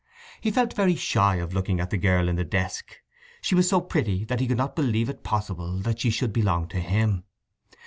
He 0.41 0.49
felt 0.49 0.73
very 0.75 0.95
shy 0.95 1.35
of 1.35 1.53
looking 1.53 1.79
at 1.79 1.91
the 1.91 1.97
girl 1.99 2.27
in 2.27 2.35
the 2.35 2.43
desk; 2.43 2.99
she 3.39 3.53
was 3.53 3.69
so 3.69 3.79
pretty 3.79 4.25
that 4.25 4.39
he 4.39 4.47
could 4.47 4.57
not 4.57 4.75
believe 4.75 5.09
it 5.09 5.21
possible 5.23 5.77
that 5.77 5.99
she 5.99 6.09
should 6.09 6.33
belong 6.33 6.67
to 6.69 6.79
him. 6.79 7.23